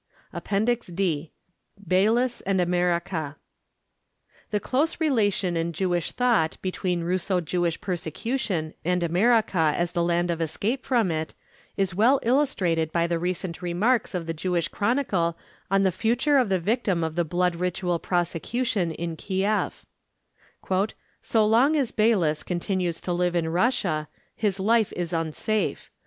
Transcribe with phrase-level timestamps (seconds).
[0.33, 1.31] '"APPENDIX D
[1.87, 3.35] BEILIS AND AMERICA
[4.49, 10.31] The close relation in Jewish thought between Russo Jewish persecution and America as the land
[10.31, 11.35] of escape from it
[11.77, 15.37] is well illustrated by the recent remarks of the Jewish Chronicle
[15.69, 19.85] on the future of the victim of the Blood Ritual Prosecution in Kieff.
[21.21, 25.91] "So long as Beilis continues to live in Russia, his life is unsafe.